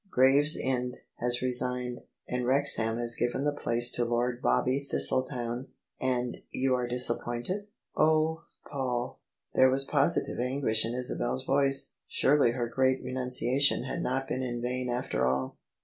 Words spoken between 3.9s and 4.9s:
to Lord Bobby